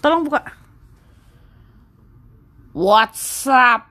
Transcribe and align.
Tolong 0.00 0.24
buka. 0.24 0.42
What's 2.72 3.44
up? 3.46 3.90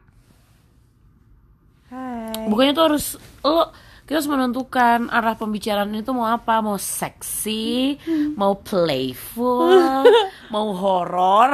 Hai. 1.90 2.48
Bukannya 2.48 2.74
tuh 2.74 2.86
harus 2.86 3.06
lo 3.44 3.74
kita 4.06 4.18
harus 4.18 4.30
menentukan 4.30 5.06
arah 5.14 5.38
pembicaraan 5.38 5.94
itu 5.94 6.10
mau 6.10 6.26
apa, 6.26 6.66
mau 6.66 6.82
seksi, 6.82 7.98
mau 8.40 8.58
playful, 8.58 10.06
mau 10.54 10.68
horor, 10.74 11.52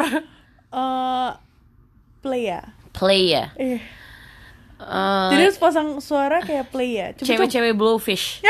Eh, 0.75 1.31
play 2.19 2.51
ya. 2.51 2.61
play 2.91 3.31
ya. 3.31 3.47
Eh. 3.55 3.79
Eh, 4.75 5.27
Jadi 5.31 5.41
harus 5.47 5.59
pasang 5.59 5.99
suara 5.99 6.43
kayak 6.43 6.67
play 6.67 6.99
ya. 6.99 7.07
Cewek-cewek 7.15 7.75
blowfish 7.75 8.39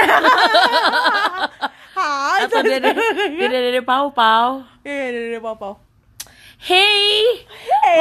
Hai. 1.98 2.50
atau 2.50 2.62
dede 2.66 2.92
dede 3.38 3.58
dede 3.70 3.82
pau 3.86 4.10
pau. 4.10 4.66
Iya, 4.82 5.06
iya, 5.10 5.22
iya, 5.38 5.40
pau 5.40 5.78
Hey, 6.66 7.46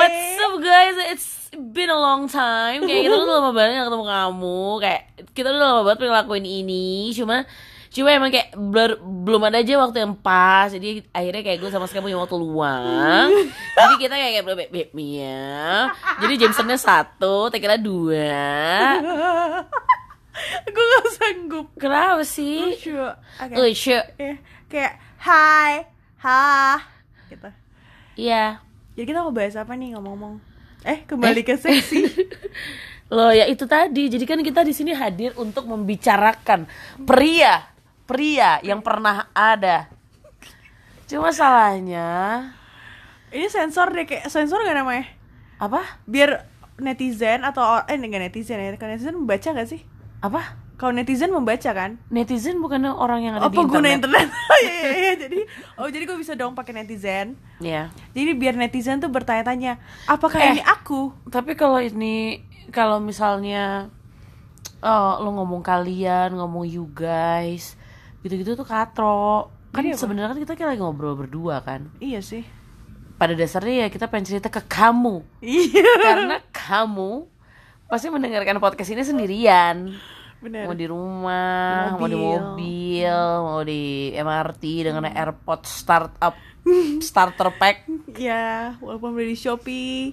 what's 0.00 0.40
up 0.40 0.56
guys? 0.56 0.96
It's 1.12 1.28
been 1.52 1.92
a 1.92 2.00
long 2.00 2.32
time. 2.32 2.88
Kayak 2.88 3.02
kita 3.04 3.16
udah 3.20 3.28
lama 3.36 3.50
banget 3.52 3.76
gak 3.76 3.86
ketemu 3.92 4.06
kamu. 4.08 4.60
Kayak 4.80 5.02
kita 5.36 5.48
udah 5.52 5.60
lama 5.60 5.80
banget 5.84 5.98
pengen 6.00 6.12
ngelakuin 6.16 6.46
ini. 6.48 6.86
Cuma 7.12 7.44
cuma 7.92 8.08
emang 8.08 8.32
kayak 8.32 8.56
blur- 8.56 9.04
belum 9.04 9.42
ada 9.44 9.60
aja 9.60 9.76
waktu 9.76 10.00
yang 10.00 10.16
pas. 10.16 10.72
Jadi 10.72 11.04
akhirnya 11.12 11.44
kayak 11.44 11.58
gue 11.60 11.68
sama 11.68 11.84
sekali 11.84 12.08
punya 12.08 12.16
waktu 12.16 12.36
luang. 12.40 13.28
Jadi 13.76 13.94
kita 14.00 14.14
kayak 14.16 14.32
kayak 14.32 14.46
beb 14.48 14.60
beb 14.72 14.90
ya. 14.96 15.92
Jadi 16.24 16.34
Jamesonnya 16.40 16.78
satu, 16.80 17.52
Tekila 17.52 17.76
dua. 17.76 18.48
Gue 20.64 20.84
gak 20.88 21.06
sanggup. 21.20 21.68
Kenapa 21.76 22.24
sih? 22.24 22.80
Lucu. 22.80 22.96
Oke. 23.44 23.54
Lucu. 23.60 23.92
Eh, 24.16 24.40
kayak 24.72 24.96
hai, 25.20 25.84
ha, 26.24 26.80
gitu. 27.28 27.52
Iya. 28.14 28.62
Jadi 28.94 29.04
kita 29.10 29.26
mau 29.26 29.34
bahas 29.34 29.58
apa 29.58 29.74
nih 29.74 29.98
ngomong-ngomong? 29.98 30.38
Eh, 30.86 31.02
kembali 31.08 31.42
ke 31.42 31.58
seksi. 31.58 32.06
Loh 33.14 33.34
ya 33.34 33.44
itu 33.50 33.66
tadi. 33.66 34.06
Jadi 34.06 34.24
kan 34.24 34.40
kita 34.40 34.62
di 34.62 34.70
sini 34.70 34.94
hadir 34.94 35.34
untuk 35.34 35.66
membicarakan 35.66 36.68
pria, 37.02 37.66
pria 38.06 38.62
yang 38.62 38.80
pernah 38.80 39.28
ada. 39.34 39.90
Cuma 41.04 41.28
salahnya 41.34 42.40
Ini 43.34 43.50
sensor 43.50 43.90
deh, 43.92 44.06
kayak 44.06 44.30
sensor 44.30 44.62
gak 44.62 44.78
namanya? 44.78 45.10
apa? 45.58 45.82
Biar 46.06 46.46
netizen 46.78 47.42
atau 47.42 47.82
eh 47.86 47.98
enggak 47.98 48.30
netizen 48.30 48.58
ya, 48.62 48.74
netizen 48.74 49.18
membaca 49.18 49.50
gak 49.54 49.68
sih? 49.68 49.82
Apa? 50.22 50.54
Kalau 50.84 50.92
netizen 50.92 51.32
membaca 51.32 51.70
kan? 51.72 51.96
Netizen 52.12 52.60
bukannya 52.60 52.92
orang 52.92 53.24
yang 53.24 53.40
ada 53.40 53.48
Oh 53.48 53.48
di 53.48 53.56
pengguna 53.56 53.88
internet? 53.88 54.28
internet. 54.28 54.44
Oh, 54.52 54.58
iya, 54.60 54.74
iya, 54.76 54.90
iya. 54.92 55.12
Jadi 55.16 55.38
oh 55.80 55.88
jadi 55.88 56.04
gue 56.04 56.18
bisa 56.20 56.36
dong 56.36 56.52
pakai 56.52 56.76
netizen. 56.76 57.40
Iya. 57.56 57.88
Jadi 58.12 58.30
biar 58.36 58.52
netizen 58.52 59.00
tuh 59.00 59.08
bertanya-tanya, 59.08 59.80
apakah 60.04 60.36
Eh. 60.44 60.52
ini 60.52 60.62
aku? 60.62 61.08
Tapi 61.32 61.56
kalau 61.56 61.80
ini 61.80 62.44
kalau 62.68 63.00
misalnya 63.00 63.88
oh, 64.78 65.24
lo 65.24 65.32
ngomong 65.32 65.64
kalian, 65.64 66.36
ngomong 66.36 66.68
you 66.68 66.84
guys, 66.92 67.80
gitu-gitu 68.20 68.52
tuh 68.52 68.68
katro. 68.68 69.48
Kan 69.72 69.88
apa? 69.88 69.96
sebenarnya 69.96 70.36
kan 70.36 70.40
kita 70.44 70.52
kayak 70.52 70.76
lagi 70.76 70.80
ngobrol 70.84 71.16
berdua 71.16 71.64
kan. 71.64 71.88
Iya 71.96 72.20
sih. 72.20 72.44
Pada 73.16 73.32
dasarnya 73.32 73.86
ya 73.86 73.88
kita 73.88 74.12
pengen 74.12 74.28
cerita 74.28 74.52
ke 74.52 74.60
kamu. 74.60 75.24
Iya. 75.40 75.88
karena 76.04 76.36
kamu 76.52 77.24
pasti 77.88 78.12
mendengarkan 78.12 78.60
podcast 78.60 78.92
ini 78.92 79.00
sendirian 79.00 79.96
Bener. 80.44 80.68
mau 80.68 80.76
di 80.76 80.84
rumah 80.84 81.96
Di 81.96 81.96
mau 81.96 82.04
di 82.04 82.18
mobil. 82.20 83.20
mau 83.40 83.60
di 83.64 84.12
MRT 84.12 84.62
dengan 84.84 85.08
AirPod 85.08 85.64
startup 85.64 86.36
starter 87.00 87.48
pack 87.56 87.88
Ya, 88.12 88.76
walaupun 88.84 89.16
beli 89.16 89.32
di 89.32 89.38
Shopee. 89.40 90.12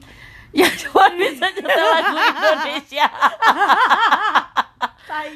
ya 0.51 0.67
cuma 0.79 1.11
bisa 1.15 1.47
nyetel 1.47 1.83
lagu 1.83 2.15
Indonesia 2.15 3.07
Tai. 5.07 5.31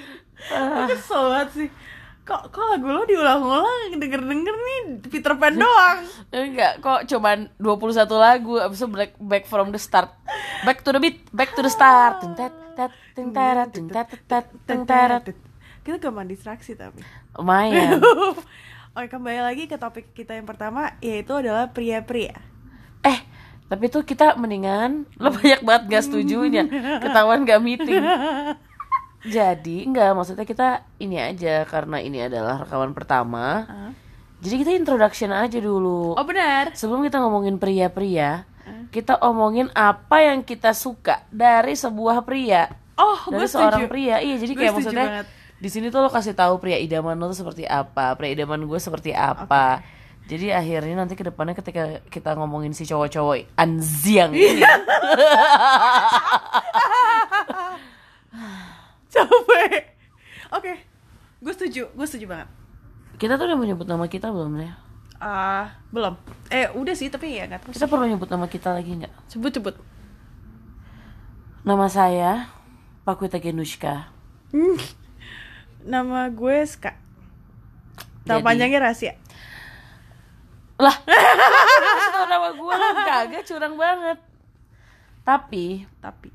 Kesel 0.87 1.23
banget 1.31 1.49
sih. 1.51 1.69
Kok, 2.25 2.49
kok 2.49 2.65
lagu 2.73 2.89
lo 2.89 3.05
diulang-ulang 3.05 4.01
denger-denger 4.01 4.55
nih 4.57 4.79
Peter 5.13 5.37
Pan 5.37 5.53
doang 5.53 6.01
enggak 6.33 6.81
kok 6.81 7.05
cuman 7.05 7.53
21 7.61 8.01
lagu 8.17 8.57
abis 8.57 8.81
itu 8.81 8.87
back, 8.89 9.13
back 9.21 9.43
from 9.45 9.69
the 9.69 9.77
start 9.77 10.09
back 10.65 10.81
to 10.81 10.89
the 10.89 10.97
beat 10.97 11.21
back 11.29 11.53
to 11.53 11.61
the 11.61 11.69
start 11.69 12.17
Ting 12.25 12.33
tet, 12.75 12.91
ting 13.15 13.31
teret, 13.31 13.69
ting 13.71 13.87
tet, 13.87 14.09
tet, 14.27 14.45
ting 14.67 14.83
teret. 14.83 15.23
Kita 15.85 16.01
gampang 16.01 16.25
distraksi 16.25 16.73
tapi 16.73 17.01
lumayan 17.37 18.01
Oke 18.97 19.07
kembali 19.11 19.43
lagi 19.43 19.69
ke 19.69 19.77
topik 19.77 20.17
kita 20.17 20.33
yang 20.33 20.49
pertama 20.49 20.97
Yaitu 20.97 21.35
adalah 21.37 21.69
pria-pria 21.69 22.33
Eh, 23.05 23.19
tapi 23.69 23.85
tuh 23.93 24.01
kita 24.01 24.33
mendingan 24.33 25.05
lo 25.21 25.29
banyak 25.29 25.61
banget 25.61 25.83
gak 25.93 26.03
setujunya 26.09 26.63
ketahuan 27.01 27.45
gak 27.45 27.61
meeting. 27.61 28.01
Jadi 29.25 29.89
enggak 29.89 30.13
maksudnya 30.13 30.45
kita 30.45 30.85
ini 31.01 31.17
aja 31.17 31.65
karena 31.65 31.97
ini 31.97 32.25
adalah 32.25 32.61
rekaman 32.61 32.93
pertama. 32.93 33.65
Jadi 34.41 34.55
kita 34.61 34.71
introduction 34.77 35.33
aja 35.33 35.57
dulu. 35.57 36.13
Oh 36.13 36.25
benar 36.25 36.77
Sebelum 36.77 37.01
kita 37.01 37.17
ngomongin 37.17 37.57
pria-pria, 37.57 38.45
kita 38.89 39.17
omongin 39.21 39.69
apa 39.71 40.21
yang 40.21 40.41
kita 40.41 40.73
suka 40.73 41.23
dari 41.29 41.73
sebuah 41.73 42.21
pria. 42.23 42.69
Oh 42.95 43.19
Dari 43.27 43.43
gue 43.43 43.47
seorang 43.47 43.85
setuju 43.85 43.91
pria. 43.91 44.15
Iya, 44.23 44.35
jadi 44.39 44.53
Gue 44.53 44.61
kayak 44.63 44.73
maksudnya 44.73 45.05
banget. 45.07 45.25
di 45.55 45.69
sini 45.71 45.87
tuh 45.89 45.99
lo 46.03 46.09
kasih 46.09 46.33
tahu 46.33 46.59
pria 46.59 46.77
idaman 46.79 47.15
lo 47.15 47.27
tuh 47.31 47.39
seperti 47.43 47.63
apa, 47.65 48.15
pria 48.15 48.31
idaman 48.33 48.63
gue 48.63 48.79
seperti 48.79 49.11
apa. 49.11 49.83
Jadi 50.25 50.49
akhirnya 50.49 51.05
nanti 51.05 51.13
ke 51.13 51.21
depannya 51.21 51.53
ketika 51.53 52.01
kita 52.09 52.33
ngomongin 52.33 52.73
si 52.73 52.81
cowok-cowok 52.89 53.53
anziang 53.53 54.33
ini, 54.33 54.57
Capek 59.13 59.81
Oke 60.49 60.73
Gue 61.39 61.53
setuju 61.53 61.93
Gue 61.93 62.07
setuju 62.09 62.25
banget 62.25 62.49
kita 63.15 63.39
tuh 63.39 63.47
udah 63.47 63.55
menyebut 63.55 63.87
nama 63.87 64.11
kita 64.11 64.27
belum 64.27 64.59
ya? 64.59 64.75
Ah 65.17 65.75
Belum 65.89 66.13
Eh 66.47 66.69
udah 66.71 66.93
sih 66.93 67.07
tapi 67.07 67.33
ya 67.33 67.47
gak 67.47 67.65
tahu 67.65 67.71
Kita 67.71 67.87
perlu 67.87 68.05
nyebut 68.05 68.27
nama 68.27 68.45
kita 68.45 68.71
lagi 68.71 68.91
nggak? 68.93 69.13
Sebut-sebut 69.31 69.75
Nama 71.65 71.85
saya 71.87 72.31
Pakwita 73.01 73.37
Genushka. 73.37 74.09
Hmm. 74.49 74.77
Nama 75.85 76.29
gue 76.29 76.57
Ska 76.65 76.93
Nama 78.25 78.37
Jadi- 78.37 78.45
panjangnya 78.45 78.79
rahasia 78.81 79.13
Lah, 80.75 80.91
nama 82.27 82.51
gue 82.51 82.73
lah 82.75 82.91
kagak 82.99 83.47
curang 83.47 83.79
banget. 83.79 84.19
Tapi 85.23 85.87
Tapi 86.03 86.27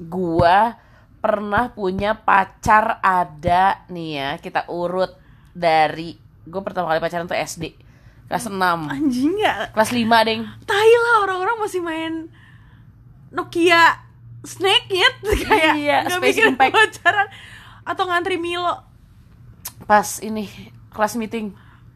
gua 0.00 0.74
pernah 1.20 1.68
punya 1.68 2.16
pacar 2.16 2.98
ada 2.98 3.84
nih 3.86 4.10
ya 4.16 4.30
kita 4.40 4.66
urut 4.66 5.12
dari 5.52 6.16
gue 6.50 6.60
pertama 6.60 6.86
kali 6.86 6.98
pacaran 6.98 7.24
tuh 7.24 7.34
SD 7.34 7.72
kelas 8.26 8.46
6 8.46 8.58
Anjing 8.58 9.32
gak 9.36 9.72
kelas 9.72 9.90
5 9.90 10.06
deng. 10.22 10.42
Tai 10.62 10.90
lah 10.96 11.16
orang-orang 11.20 11.56
masih 11.58 11.80
main 11.80 12.26
Nokia 13.30 13.98
Snake 14.40 14.86
Hit 14.88 15.14
Kayak 15.42 15.74
Iya, 15.76 15.96
gak 16.04 16.18
Space 16.18 16.26
mikir 16.32 16.44
Impact. 16.48 16.72
pacaran. 16.72 17.26
Atau 17.82 18.04
ngantri 18.04 18.36
Milo. 18.36 18.82
Pas 19.82 20.18
ini 20.20 20.46
kelas 20.90 21.14
meeting. 21.14 21.54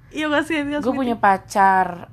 Iya 0.09 0.27
gak 0.29 0.45
sih 0.45 0.59
gue 0.63 0.93
punya 0.93 1.15
pacar 1.15 2.11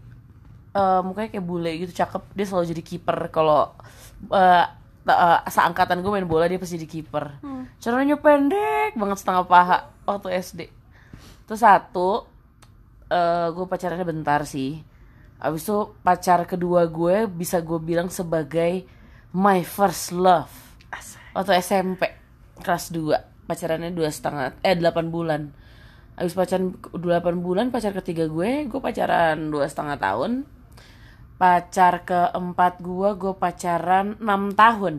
eh, 0.72 1.02
mukanya 1.02 1.30
kayak 1.30 1.44
bule 1.44 1.72
gitu 1.80 1.94
cakep. 1.96 2.22
Dia 2.32 2.46
selalu 2.46 2.66
jadi 2.70 2.82
kiper 2.84 3.18
kalau 3.28 3.74
eh, 4.28 4.66
ta- 5.02 5.20
eh, 5.38 5.50
seangkatan 5.50 6.00
gue 6.00 6.12
main 6.12 6.24
bola 6.24 6.46
dia 6.46 6.58
pasti 6.58 6.78
jadi 6.78 6.88
kiper 6.88 7.42
Hmm. 7.42 7.66
caranya 7.78 8.16
pendek 8.16 8.94
banget 8.94 9.18
setengah 9.18 9.44
paha 9.44 9.78
waktu 10.04 10.30
SD 10.36 10.70
terus 11.44 11.60
satu 11.60 12.30
eh 13.12 13.48
gue 13.52 13.66
pacarannya 13.68 14.08
bentar 14.08 14.48
sih. 14.48 14.80
Abis 15.42 15.68
itu 15.68 15.78
pacar 16.00 16.48
kedua 16.48 16.88
gue 16.88 17.28
bisa 17.28 17.60
gue 17.60 17.76
bilang 17.82 18.08
sebagai 18.08 18.88
my 19.36 19.60
first 19.68 20.16
love. 20.16 20.52
Asal. 20.92 21.20
waktu 21.32 21.52
SMP 21.64 22.04
kelas 22.60 22.92
2 22.92 23.48
pacarannya 23.48 23.92
dua 23.96 24.12
setengah 24.12 24.56
eh 24.64 24.76
8 24.76 25.12
bulan. 25.12 25.52
Habis 26.16 26.36
pacaran 26.36 26.76
8 26.76 27.02
bulan 27.44 27.72
pacar 27.72 27.92
ketiga 28.00 28.28
gue 28.32 28.68
gue 28.68 28.80
pacaran 28.80 29.52
dua 29.52 29.68
setengah 29.68 29.98
tahun. 30.00 30.48
Pacar 31.36 32.06
keempat 32.06 32.80
gue 32.80 33.10
gue 33.18 33.34
pacaran 33.36 34.16
6 34.22 34.56
tahun. 34.56 34.96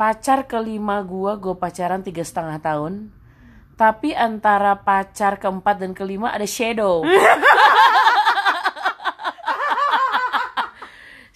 Pacar 0.00 0.48
kelima 0.48 1.04
gue 1.06 1.32
gue 1.38 1.54
pacaran 1.54 2.00
tiga 2.02 2.24
setengah 2.24 2.58
tahun 2.58 3.14
tapi 3.76 4.16
antara 4.16 4.80
pacar 4.80 5.36
keempat 5.36 5.76
dan 5.84 5.92
kelima 5.92 6.32
ada 6.32 6.48
shadow. 6.48 7.04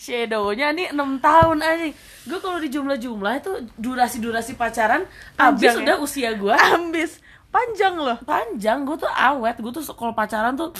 Shadownya 0.01 0.73
nih 0.73 0.97
6 0.97 1.21
tahun 1.21 1.61
aja 1.61 1.93
Gue 2.25 2.41
kalau 2.41 2.57
di 2.57 2.73
jumlah-jumlah 2.73 3.35
itu 3.45 3.53
durasi-durasi 3.77 4.57
pacaran 4.57 5.05
Habis 5.37 5.77
ya? 5.77 5.77
udah 5.77 5.97
usia 6.01 6.31
gue 6.41 6.57
Ambis. 6.57 7.21
Panjang 7.53 8.01
loh. 8.01 8.17
Panjang, 8.25 8.87
gue 8.87 8.97
tuh 8.97 9.11
awet. 9.11 9.59
Gue 9.59 9.75
tuh 9.75 9.83
kalau 9.93 10.17
pacaran 10.17 10.57
tuh 10.57 10.71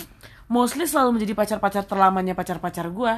mostly 0.49 0.87
selalu 0.87 1.21
menjadi 1.21 1.35
pacar-pacar 1.37 1.85
terlamanya 1.85 2.33
pacar-pacar 2.33 2.89
gue 2.89 3.13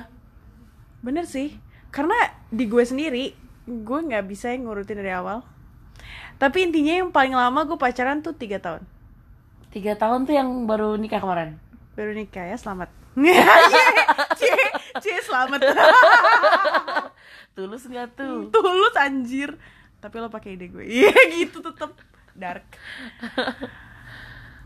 Bener 1.05 1.27
sih, 1.27 1.59
karena 1.91 2.15
di 2.49 2.65
gue 2.71 2.81
sendiri, 2.87 3.35
gue 3.67 3.99
nggak 4.07 4.23
bisa 4.31 4.55
ngurutin 4.55 5.03
dari 5.03 5.11
awal. 5.11 5.43
Tapi 6.43 6.59
intinya 6.67 6.91
yang 6.99 7.15
paling 7.15 7.39
lama 7.39 7.63
gue 7.63 7.79
pacaran 7.79 8.19
tuh 8.19 8.35
tiga 8.35 8.59
tahun. 8.59 8.83
tiga 9.71 9.95
tahun 9.95 10.27
tuh 10.27 10.35
yang 10.35 10.67
baru 10.67 10.99
nikah 10.99 11.23
kemarin 11.23 11.55
Baru 11.95 12.11
nikah 12.19 12.43
ya, 12.43 12.59
selamat. 12.59 12.91
cie, 14.43 14.65
cie, 14.99 15.23
selamat. 15.23 15.61
tulus 17.55 17.87
nggak 17.87 18.19
tuh 18.19 18.49
Tulus 18.55 18.95
anjir. 18.99 19.55
Tapi 20.03 20.19
lo 20.19 20.35
pakai 20.35 20.59
ide 20.59 20.67
gue. 20.67 20.83
Iya 20.83 21.15
gitu 21.31 21.63
tetep 21.63 21.95
dark. 22.35 22.67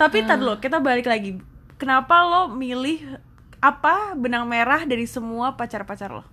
Tapi 0.01 0.25
tar 0.25 0.41
dulu, 0.41 0.57
kita 0.57 0.81
balik 0.81 1.05
lagi. 1.05 1.37
Kenapa 1.77 2.25
lo 2.25 2.43
milih 2.57 3.21
apa 3.61 4.17
benang 4.17 4.49
merah 4.49 4.89
dari 4.89 5.05
semua 5.05 5.61
pacar-pacar 5.61 6.09
lo? 6.09 6.25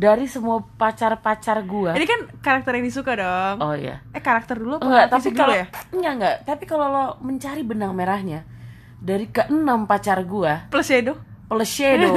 Dari 0.00 0.24
semua 0.24 0.64
pacar-pacar 0.74 1.60
gue 1.60 1.92
Ini 1.92 2.06
kan 2.06 2.20
karakter 2.40 2.72
yang 2.72 2.84
disuka 2.84 3.12
dong. 3.12 3.56
oh 3.60 3.76
iya 3.76 4.00
Eh 4.10 4.18
karakter 4.18 4.56
dulu 4.56 4.80
apa 4.80 4.86
enggak 4.86 5.06
tapi 5.10 5.28
kalau 5.30 5.52
ya? 5.52 5.66
enggak 5.92 6.12
enggak 6.14 6.36
tapi 6.42 6.64
kalau 6.64 6.86
lo 6.88 7.04
mencari 7.20 7.60
benang 7.60 7.92
merahnya 7.92 8.48
dari 8.96 9.28
keenam 9.28 9.84
pacar 9.84 10.20
gue 10.22 10.52
Plus 10.68 10.86
shadow. 10.86 11.20
plus 11.46 11.68
shadow 11.68 12.16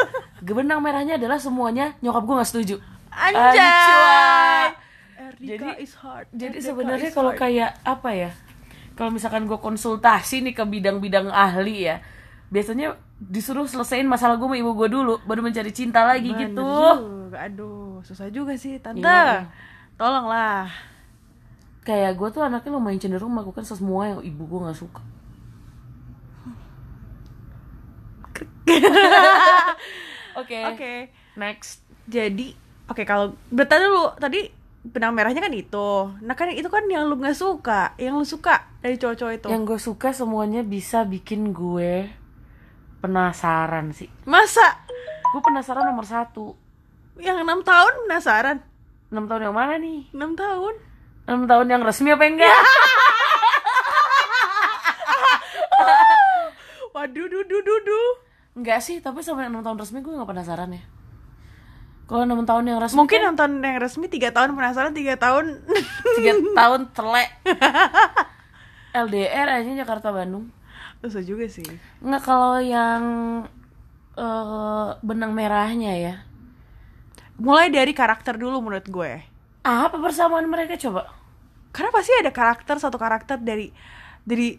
benang 0.54 0.78
merahnya 0.78 1.16
adalah 1.16 1.36
semuanya 1.36 1.98
nyokap 1.98 2.22
gue 2.22 2.34
nggak 2.36 2.48
setuju 2.48 2.76
Anjay. 3.10 3.58
Anjay. 5.16 5.58
Jadi- 5.58 5.78
is 5.80 5.94
hard. 5.96 6.26
jadi 6.30 6.56
sebenarnya 6.56 7.10
kalau 7.10 7.32
kayak 7.32 7.82
apa 7.82 8.10
ya 8.10 8.30
kalau 8.92 9.10
misalkan 9.10 9.44
gue 9.44 9.56
konsultasi 9.56 10.38
nih 10.40 10.52
ke 10.52 10.62
bidang-bidang 10.62 11.26
ahli 11.28 11.84
ya 11.84 11.98
biasanya 12.46 12.94
disuruh 13.16 13.64
selesaiin 13.64 14.04
masalah 14.04 14.36
gue 14.36 14.44
sama 14.44 14.54
ibu 14.54 14.72
gue 14.72 14.88
dulu 14.88 15.18
baru 15.22 15.40
mencari 15.40 15.70
cinta 15.70 16.04
lagi 16.04 16.28
Bener 16.28 16.40
gitu 16.44 16.62
juga. 16.62 16.92
Aduh, 17.36 18.00
susah 18.02 18.28
juga 18.28 18.54
sih 18.54 18.78
tante. 18.78 19.02
Gimana? 19.02 19.50
Tolonglah. 19.94 20.66
kayak 21.84 22.16
gue 22.16 22.28
tuh 22.32 22.40
anaknya 22.40 22.72
lumayan 22.72 22.96
cenderung 22.96 23.28
melakukan 23.28 23.60
semua 23.60 24.08
yang 24.08 24.24
ibu 24.24 24.48
gue 24.48 24.56
nggak 24.56 24.72
suka 24.72 25.04
oke 30.40 30.58
Oke. 30.74 30.92
next 31.36 31.84
Jadi, 32.04 32.52
oke 32.84 33.04
kalau 33.04 33.32
berarti 33.48 33.80
dulu 33.80 34.12
tadi 34.16 34.40
benang 34.84 35.16
merahnya 35.16 35.40
kan 35.40 35.52
itu. 35.52 35.88
Nah 36.20 36.32
kan 36.32 36.52
itu 36.52 36.68
kan 36.68 36.84
yang 36.84 37.08
lu 37.08 37.16
nggak 37.16 37.32
suka, 37.32 37.96
yang 37.96 38.16
lu 38.16 38.24
suka 38.24 38.68
dari 38.80 39.00
cowok-cowok 39.00 39.32
itu. 39.32 39.46
yang 39.48 39.64
gue 39.64 39.80
suka 39.80 40.12
semuanya 40.12 40.60
bisa 40.60 41.04
bikin 41.04 41.52
gue 41.52 42.12
penasaran 43.00 43.92
sih 43.92 44.12
Masa 44.24 44.84
gue 45.32 45.40
penasaran 45.40 45.88
nomor 45.88 46.04
satu 46.04 46.52
yang 47.16 47.38
enam 47.38 47.62
tahun 47.62 47.92
penasaran? 48.06 48.58
enam 49.10 49.24
tahun 49.26 49.42
yang 49.46 49.54
mana 49.54 49.78
nih 49.78 50.10
Enam 50.10 50.34
tahun? 50.34 50.74
enam 51.24 51.42
tahun 51.46 51.66
yang 51.70 51.82
resmi 51.82 52.10
apa 52.10 52.24
enggak 52.26 52.50
Waduh, 56.94 57.26
duh, 57.26 57.44
duh, 57.44 57.62
duh, 57.62 57.80
duh. 57.82 58.10
enggak 58.54 58.78
sih 58.80 58.98
tapi 58.98 59.20
sampai 59.20 59.50
enam 59.50 59.62
tahun 59.62 59.78
resmi 59.78 59.98
gue 59.98 60.10
nggak 60.10 60.30
penasaran 60.30 60.70
ya 60.72 60.82
kalau 62.04 62.22
enam 62.28 62.44
tahun 62.44 62.68
yang 62.68 62.78
resmi 62.78 63.00
Mungkin 63.00 63.18
kan 63.18 63.26
nonton 63.32 63.50
yang 63.64 63.80
resmi 63.80 64.06
tiga 64.06 64.28
tahun 64.28 64.52
penasaran 64.52 64.92
tiga 64.92 65.16
tahun. 65.16 65.64
tiga 66.20 66.32
tahun 66.60 66.80
telek 66.92 67.30
LDR 68.92 69.48
aja 69.48 69.70
Jakarta 69.74 70.12
Bandung 70.12 70.52
Susah 71.00 71.20
juga 71.20 71.44
sih. 71.48 71.64
Nggak 72.00 72.22
kalau 72.24 72.60
yang 72.60 73.02
eh, 74.16 74.88
benang 75.04 75.36
merahnya 75.36 75.92
ya. 75.96 76.14
Mulai 77.36 77.68
dari 77.68 77.90
karakter 77.90 78.38
dulu 78.38 78.62
menurut 78.62 78.86
gue. 78.86 79.12
Apa 79.62 79.96
persamaan 79.96 80.46
mereka 80.46 80.76
coba? 80.78 81.10
karena 81.74 81.90
pasti 81.90 82.14
ada 82.14 82.30
karakter 82.30 82.78
satu 82.78 82.94
karakter 82.94 83.34
dari 83.42 83.66
dari 84.22 84.54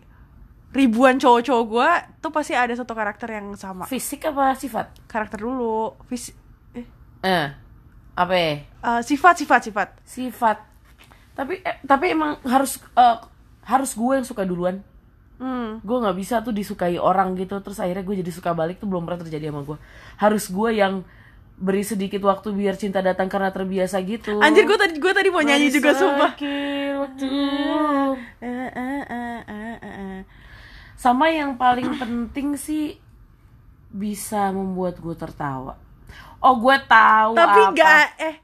ribuan 0.75 1.15
cowok-cowok 1.15 1.63
gue 1.63 1.89
tuh 2.19 2.27
pasti 2.27 2.51
ada 2.51 2.75
satu 2.75 2.91
karakter 2.91 3.39
yang 3.39 3.55
sama 3.55 3.87
Fisik 3.87 4.27
apa 4.27 4.51
sifat? 4.51 4.91
karakter 5.07 5.39
dulu 5.39 5.95
vis 6.11 6.35
eh, 6.75 6.83
Eh, 7.23 7.47
apa 8.19 8.33
ya? 8.35 8.53
eh, 8.67 8.99
sifat 8.99 9.39
sifat 9.39 9.61
sifat 9.63 9.89
Sifat. 10.03 10.57
Tapi 11.39 11.63
eh, 11.63 11.79
tapi 11.87 12.11
emang 12.11 12.35
harus 12.43 12.83
eh, 12.83 13.17
harus 13.63 13.95
gue 13.95 14.11
yang 14.11 14.27
suka 14.27 14.43
duluan. 14.43 14.83
hmm. 15.39 15.87
Gue 15.87 15.97
nggak 16.03 16.17
bisa 16.19 16.43
tuh 16.43 16.51
disukai 16.51 16.99
orang 16.99 17.31
gitu 17.39 17.55
terus 17.63 17.79
akhirnya 17.79 18.03
gue 18.03 18.15
jadi 18.19 18.31
suka 18.35 18.51
balik 18.51 18.83
tuh 18.83 18.91
belum 18.91 19.07
pernah 19.07 19.23
terjadi 19.23 19.55
sama 19.55 19.63
gue. 19.63 19.77
Harus 20.19 20.51
gue 20.51 20.69
yang 20.75 21.07
beri 21.55 21.87
sedikit 21.87 22.19
waktu 22.27 22.51
biar 22.51 22.75
cinta 22.75 22.99
datang 22.99 23.31
karena 23.31 23.47
terbiasa 23.47 24.03
gitu. 24.03 24.43
anjir 24.43 24.67
gue 24.67 24.75
tadi 24.75 24.99
gue 24.99 25.13
tadi 25.15 25.29
mau 25.31 25.39
nyanyi 25.39 25.71
juga 25.71 25.95
sumpah 25.95 26.35
waktu. 26.99 27.27
Eh, 28.43 28.69
eh, 28.75 29.01
eh, 29.47 29.75
eh. 29.79 30.19
Sama 30.99 31.31
yang 31.31 31.55
paling 31.55 31.95
penting 31.95 32.59
sih 32.59 32.99
bisa 33.87 34.51
membuat 34.51 34.99
gue 34.99 35.15
tertawa. 35.15 35.79
Oh 36.43 36.59
gue 36.59 36.77
tahu 36.85 37.31
tapi 37.39 37.59
apa. 37.63 37.71
nggak 37.71 38.07
eh 38.19 38.35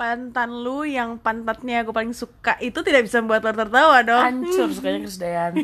pantan 0.00 0.64
lu 0.64 0.88
yang 0.88 1.20
pantatnya 1.20 1.84
gue 1.84 1.92
paling 1.92 2.16
suka 2.16 2.56
itu 2.64 2.80
tidak 2.80 3.04
bisa 3.04 3.20
membuat 3.20 3.44
lo 3.44 3.52
tertawa 3.52 4.00
dong 4.00 4.24
Hancur 4.24 4.72
sukanya 4.72 5.04
Krisdayanti. 5.04 5.60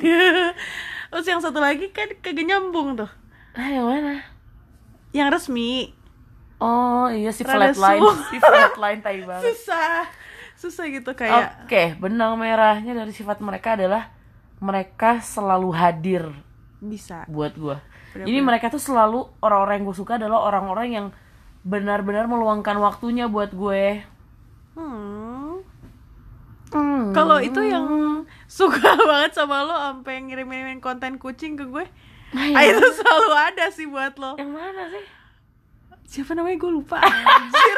terus 1.12 1.24
yang 1.24 1.40
satu 1.40 1.56
lagi 1.56 1.88
kan 1.88 2.12
kagak 2.20 2.44
nyambung 2.44 3.00
tuh 3.00 3.08
Ah 3.56 3.72
yang 3.72 3.88
mana? 3.88 4.20
yang 5.16 5.32
resmi 5.32 5.96
Oh 6.56 7.12
iya 7.12 7.30
si 7.36 7.44
Rada 7.44 7.72
flatline, 7.72 8.00
si 8.32 8.36
flatline 8.40 9.00
tai 9.04 9.20
banget. 9.22 9.52
susah 9.52 10.08
susah 10.56 10.84
gitu 10.88 11.12
kayak 11.12 11.68
Oke, 11.68 11.92
benang 12.00 12.40
merahnya 12.40 12.96
dari 12.96 13.12
sifat 13.12 13.44
mereka 13.44 13.76
adalah 13.76 14.08
mereka 14.56 15.20
selalu 15.20 15.68
hadir 15.76 16.24
bisa 16.80 17.28
buat 17.28 17.52
gue. 17.52 17.76
Jadi 18.16 18.40
mereka 18.40 18.72
tuh 18.72 18.80
selalu 18.80 19.28
orang-orang 19.44 19.80
yang 19.80 19.86
gue 19.92 19.96
suka 19.96 20.16
adalah 20.16 20.48
orang-orang 20.48 20.88
yang 20.88 21.06
benar-benar 21.60 22.24
meluangkan 22.24 22.80
waktunya 22.80 23.28
buat 23.28 23.52
gue. 23.52 24.00
Hmm. 24.72 25.60
Hmm. 26.72 27.12
Kalau 27.12 27.36
itu 27.38 27.60
yang 27.60 27.84
suka 28.48 28.80
banget 29.08 29.36
sama 29.36 29.60
lo 29.60 29.76
sampai 29.76 30.24
ngirim-ngirimin 30.24 30.80
konten 30.80 31.20
kucing 31.20 31.60
ke 31.60 31.68
gue, 31.68 31.84
Ah, 32.32 32.40
ah, 32.42 32.62
yang, 32.64 32.80
itu 32.80 32.86
selalu 32.96 33.30
ada 33.32 33.64
sih 33.68 33.86
buat 33.86 34.16
lo. 34.16 34.40
yang 34.40 34.50
mana 34.50 34.88
sih? 34.88 35.04
Siapa 36.06 36.32
namanya 36.32 36.56
gue 36.56 36.72
lupa. 36.72 37.02
Anjir. 37.02 37.76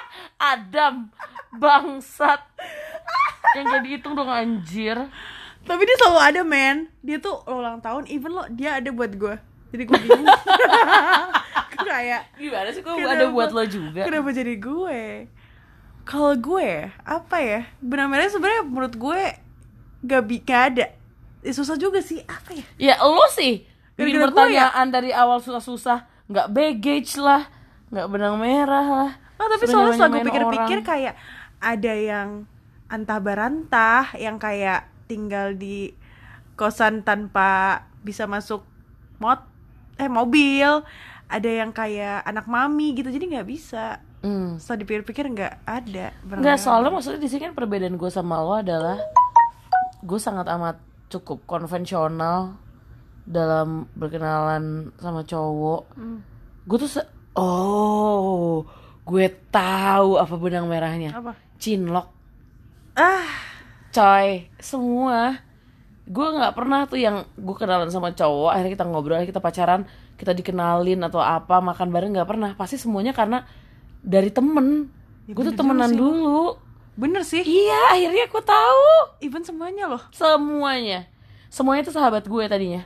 Adam 0.52 1.08
bangsat 1.52 2.40
yang 3.52 3.66
jadi 3.66 3.88
hitung 3.98 4.14
dong 4.14 4.30
anjir 4.30 4.96
Tapi 5.60 5.82
dia 5.84 5.96
selalu 6.00 6.20
ada 6.22 6.40
men. 6.40 6.88
Dia 7.04 7.20
tuh 7.20 7.44
lo 7.44 7.60
ulang 7.60 7.82
tahun, 7.82 8.08
even 8.08 8.32
lo 8.32 8.48
dia 8.48 8.80
ada 8.80 8.88
buat 8.88 9.12
gue. 9.12 9.36
Jadi 9.70 9.82
gue 9.84 9.98
bingung. 10.00 10.24
kayak 11.80 12.36
gimana 12.36 12.68
sih 12.70 12.84
Kenapa? 12.84 13.16
ada 13.16 13.26
buat 13.32 13.50
lo 13.50 13.64
juga 13.64 14.04
kenapa 14.04 14.28
jadi 14.30 14.54
gue? 14.56 15.00
Kalau 16.04 16.32
gue 16.36 16.92
apa 16.92 17.36
ya? 17.40 17.60
Benar-benar 17.80 18.28
sebenarnya 18.28 18.62
menurut 18.64 18.94
gue 18.96 19.20
gak, 20.04 20.22
bi- 20.24 20.44
gak 20.44 20.62
ada. 20.74 20.86
Eh, 21.40 21.54
susah 21.56 21.80
juga 21.80 22.04
sih 22.04 22.20
apa 22.28 22.52
ya? 22.52 22.64
ya 22.76 22.94
lo 23.00 23.24
sih 23.32 23.64
bikin 23.96 24.16
gue 24.16 24.28
pertanyaan 24.28 24.92
dari 24.92 25.08
awal 25.08 25.40
susah-susah 25.40 26.04
nggak 26.28 26.52
baggage 26.52 27.16
lah 27.16 27.48
nggak 27.90 28.06
benang 28.10 28.36
merah 28.38 28.86
lah 28.86 29.12
Oh, 29.40 29.48
tapi 29.48 29.64
soalnya 29.64 29.96
setelah 29.96 30.10
gue 30.12 30.20
nyamain 30.20 30.28
pikir-pikir 30.28 30.78
kayak 30.84 31.14
ada 31.64 31.92
yang 31.96 32.28
antah 32.92 33.16
barantah 33.24 34.12
yang 34.20 34.36
kayak 34.36 34.84
tinggal 35.08 35.56
di 35.56 35.96
kosan 36.60 37.00
tanpa 37.00 37.82
bisa 38.04 38.28
masuk 38.28 38.60
mot 39.16 39.40
eh 39.96 40.12
mobil 40.12 40.84
ada 41.24 41.48
yang 41.48 41.72
kayak 41.72 42.20
anak 42.28 42.44
mami 42.44 42.92
gitu 42.92 43.08
jadi 43.08 43.24
nggak 43.38 43.48
bisa 43.48 43.96
Hmm. 44.20 44.60
setelah 44.60 44.84
dipikir-pikir 44.84 45.32
nggak 45.32 45.64
ada 45.64 46.12
Nggak 46.28 46.60
soalnya 46.60 46.92
maksudnya 46.92 47.24
di 47.24 47.28
sini 47.32 47.48
kan 47.48 47.56
perbedaan 47.56 47.96
gue 47.96 48.10
sama 48.12 48.44
lo 48.44 48.60
adalah 48.60 49.00
gue 50.04 50.20
sangat 50.20 50.44
amat 50.52 50.76
cukup 51.08 51.40
konvensional 51.48 52.60
dalam 53.24 53.88
berkenalan 53.96 54.92
sama 55.00 55.24
cowok. 55.24 55.96
Hmm. 55.96 56.20
Gue 56.68 56.76
tuh 56.84 57.00
oh 57.34 58.66
gue 59.06 59.26
tahu 59.50 60.16
apa 60.16 60.34
benang 60.38 60.70
merahnya. 60.70 61.10
apa 61.10 61.34
Cinlok, 61.60 62.08
ah 62.96 63.28
coy, 63.92 64.48
semua. 64.62 65.44
Gue 66.10 66.26
nggak 66.26 66.56
pernah 66.56 66.88
tuh 66.88 66.98
yang 66.98 67.28
gue 67.36 67.56
kenalan 67.58 67.92
sama 67.92 68.16
cowok, 68.16 68.50
akhirnya 68.50 68.72
kita 68.74 68.84
ngobrol, 68.88 69.20
akhirnya 69.20 69.30
kita 69.36 69.42
pacaran, 69.44 69.80
kita 70.16 70.32
dikenalin 70.32 71.04
atau 71.06 71.20
apa, 71.20 71.60
makan 71.60 71.92
bareng 71.92 72.10
nggak 72.16 72.28
pernah. 72.30 72.50
Pasti 72.56 72.80
semuanya 72.80 73.12
karena 73.12 73.44
dari 74.00 74.32
temen. 74.32 74.88
Ya 75.28 75.36
gue 75.36 75.44
tuh 75.52 75.54
temenan 75.54 75.90
sih 75.92 75.98
lo. 76.00 76.02
dulu. 76.10 76.42
bener 77.00 77.22
sih 77.24 77.40
Iya, 77.40 77.96
akhirnya 77.96 78.28
aku 78.28 78.42
tahu 78.44 78.84
even 79.24 79.40
semuanya 79.46 79.88
loh 79.88 80.02
semuanya. 80.10 81.06
Semuanya 81.48 81.86
itu 81.86 81.94
sahabat 81.94 82.26
gue 82.26 82.44
tadinya. 82.50 82.82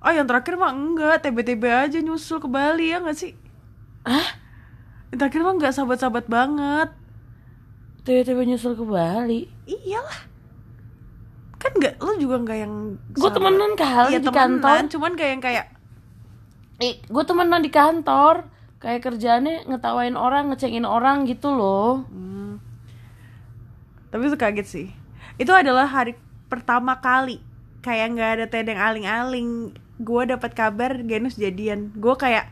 Oh 0.00 0.12
yang 0.12 0.28
terakhir 0.28 0.54
mah 0.56 0.72
enggak, 0.72 1.24
TB-TB 1.24 1.64
aja 1.66 1.98
nyusul 2.00 2.38
ke 2.40 2.48
Bali 2.48 2.92
ya 2.92 3.00
nggak 3.00 3.16
sih? 3.16 3.32
Ah 4.06 4.28
terakhir 5.10 5.40
mah 5.42 5.54
nggak 5.58 5.74
sahabat-sahabat 5.74 6.26
banget. 6.30 6.90
tiba-tiba 8.00 8.42
nyusul 8.48 8.72
ke 8.74 8.84
Bali 8.84 9.44
Iyalah. 9.68 10.20
Kan 11.60 11.72
nggak, 11.76 12.00
lu 12.00 12.16
juga 12.16 12.40
nggak 12.40 12.58
yang 12.64 12.96
gue 13.12 13.30
temenan 13.30 13.76
kali 13.76 14.16
Iya 14.16 14.20
di 14.24 14.28
temenan, 14.32 14.40
kantor 14.56 14.78
cuman 14.88 15.12
kayak 15.12 15.30
yang 15.36 15.42
kayak 15.44 15.66
gue 17.12 17.24
temenan 17.28 17.60
di 17.60 17.68
kantor 17.68 18.48
kayak 18.80 19.04
kerjaannya 19.04 19.68
ngetawain 19.68 20.16
orang 20.16 20.48
ngecengin 20.48 20.88
orang 20.88 21.28
gitu 21.28 21.52
loh 21.52 22.08
Hmm. 22.08 22.56
Tapi 24.10 24.26
itu 24.26 24.36
kaget 24.40 24.66
sih. 24.66 24.88
Itu 25.38 25.54
adalah 25.54 25.86
hari 25.86 26.18
pertama 26.50 26.98
kali 26.98 27.38
kayak 27.80 28.06
nggak 28.16 28.30
ada 28.36 28.46
tedeng 28.50 28.80
aling-aling. 28.80 29.70
Gue 30.02 30.22
dapat 30.26 30.50
kabar 30.52 30.98
Genus 31.06 31.38
jadian. 31.38 31.94
Gue 31.94 32.18
kayak, 32.18 32.50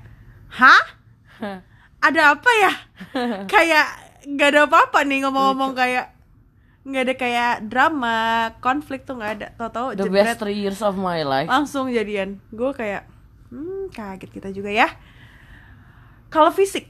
hah? 0.54 0.97
Ada 1.98 2.38
apa 2.38 2.50
ya? 2.62 2.72
kayak 3.52 3.86
nggak 4.28 4.48
ada 4.54 4.60
apa-apa 4.68 5.02
nih 5.08 5.24
ngomong-ngomong 5.24 5.72
kayak 5.72 6.14
nggak 6.88 7.02
ada 7.04 7.14
kayak 7.20 7.52
drama, 7.68 8.18
konflik 8.64 9.04
tuh 9.04 9.20
nggak 9.20 9.32
ada. 9.40 9.46
Tahu-tahu 9.60 9.88
the 9.98 10.04
jebret, 10.08 10.24
best 10.24 10.40
three 10.40 10.56
years 10.56 10.80
of 10.80 10.96
my 10.96 11.20
life 11.20 11.48
langsung 11.48 11.92
jadian. 11.92 12.40
Gue 12.48 12.72
kayak, 12.72 13.04
hmm 13.52 13.92
kaget 13.92 14.30
kita 14.32 14.48
juga 14.56 14.72
ya. 14.72 14.88
Kalau 16.32 16.48
fisik, 16.52 16.88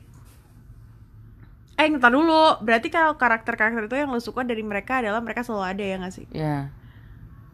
eh 1.78 1.86
ntar 1.94 2.14
dulu. 2.14 2.62
Berarti 2.62 2.90
kalau 2.90 3.18
karakter-karakter 3.18 3.86
itu 3.90 3.96
yang 3.98 4.10
lo 4.10 4.22
suka 4.22 4.46
dari 4.46 4.62
mereka 4.62 5.02
adalah 5.02 5.18
mereka 5.18 5.42
selalu 5.42 5.64
ada 5.66 5.82
ya 5.82 5.96
nggak 5.98 6.14
sih? 6.14 6.26
ya 6.30 6.70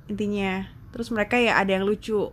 Intinya. 0.09 0.69
Terus 0.93 1.09
mereka 1.11 1.41
ya 1.41 1.57
ada 1.59 1.75
yang 1.75 1.89
lucu, 1.89 2.29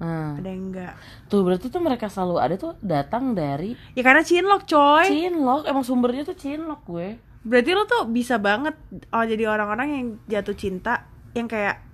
Hmm. 0.00 0.40
ada 0.40 0.48
yang 0.48 0.72
enggak. 0.72 0.96
tuh 1.28 1.44
berarti 1.44 1.68
tuh 1.68 1.84
mereka 1.84 2.08
selalu 2.08 2.40
ada 2.40 2.56
tuh 2.56 2.72
datang 2.80 3.36
dari 3.36 3.76
Ya 3.92 4.00
karena 4.00 4.24
cinlok 4.24 4.64
coy. 4.64 5.04
Cinlok 5.04 5.68
emang 5.68 5.84
sumbernya 5.84 6.24
tuh 6.24 6.32
Cinlok 6.34 6.88
gue. 6.88 7.20
Berarti 7.44 7.70
lo 7.76 7.84
tuh 7.84 8.08
bisa 8.08 8.40
banget 8.40 8.72
oh 9.12 9.24
jadi 9.24 9.44
orang-orang 9.46 9.88
yang 9.92 10.06
jatuh 10.24 10.56
cinta 10.56 11.04
yang 11.36 11.44
kayak 11.44 11.84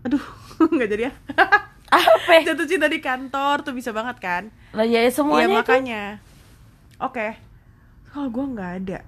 aduh 0.00 0.24
nggak 0.74 0.88
jadi 0.88 1.02
ya. 1.08 1.12
Apa? 1.92 2.42
Jatuh 2.48 2.66
cinta 2.66 2.88
di 2.88 2.98
kantor 2.98 3.62
tuh 3.62 3.76
bisa 3.76 3.92
banget 3.92 4.16
kan? 4.18 4.42
Lah 4.72 4.82
ya 4.82 5.04
Iya 5.04 5.12
semuanya 5.12 5.46
itu. 5.46 5.60
makanya. 5.60 6.02
Oke. 6.98 7.36
Kalau 8.10 8.32
gue 8.32 8.44
nggak 8.48 8.72
ada. 8.82 8.98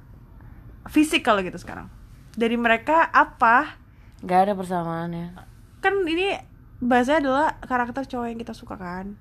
Fisik 0.86 1.24
kalau 1.24 1.42
gitu 1.42 1.58
sekarang. 1.58 1.88
Dari 2.36 2.54
mereka 2.54 3.08
apa? 3.08 3.74
Nggak 4.22 4.40
ada 4.46 4.52
persamaannya. 4.54 5.26
Kan 5.80 6.04
ini 6.06 6.36
bahasanya 6.80 7.18
adalah 7.24 7.46
karakter 7.64 8.04
cowok 8.04 8.26
yang 8.28 8.40
kita 8.40 8.52
suka 8.52 8.76
kan. 8.76 9.16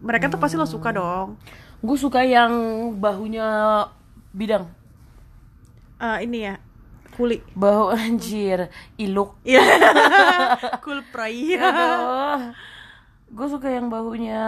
Mereka 0.00 0.32
tuh 0.32 0.40
pasti 0.40 0.56
lo 0.56 0.64
suka 0.64 0.94
dong. 0.94 1.36
Gue 1.84 1.96
suka 1.98 2.24
yang 2.24 2.52
bahunya 2.96 3.84
bidang. 4.32 4.64
Eh, 6.00 6.18
ini 6.24 6.38
ya 6.48 6.54
kuli. 7.20 7.44
Bahu 7.52 7.92
anjir 7.96 8.72
iluk. 8.96 9.36
Iya. 9.44 9.60
cool 10.80 11.04
pray. 11.12 11.58
gue 13.30 13.46
suka 13.46 13.68
yang 13.70 13.92
bahunya 13.92 14.42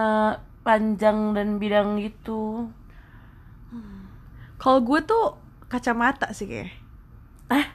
panjang 0.65 1.37
dan 1.37 1.61
bidang 1.61 2.01
gitu. 2.01 2.71
Kalau 4.57 4.79
gue 4.81 5.01
tuh 5.03 5.37
kacamata 5.67 6.31
sih 6.33 6.47
kayak. 6.47 6.71
ah 7.51 7.67